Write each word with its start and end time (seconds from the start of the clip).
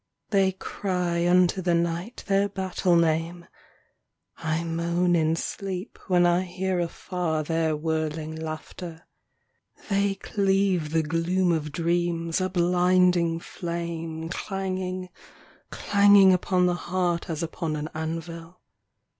They 0.31 0.53
cry 0.53 1.27
unto 1.27 1.61
the 1.61 1.75
night 1.75 2.23
their 2.25 2.49
battle 2.49 2.95
name: 2.95 3.45
I 4.37 4.63
moan 4.63 5.15
in 5.15 5.35
sleep 5.35 5.99
when 6.07 6.25
I 6.25 6.41
hear 6.41 6.79
afar 6.79 7.43
their 7.43 7.75
whirling 7.77 8.35
laughter. 8.35 9.05
They 9.91 10.15
cleave 10.15 10.89
the 10.89 11.03
gloom 11.03 11.51
of 11.51 11.71
dreams, 11.71 12.41
a 12.41 12.49
blinding 12.49 13.39
flame, 13.39 14.29
Clanging, 14.29 15.09
clanging 15.69 16.33
upon 16.33 16.65
the 16.65 16.73
heart 16.73 17.29
as 17.29 17.43
upon 17.43 17.75
an 17.75 17.87
anvil. 17.93 18.59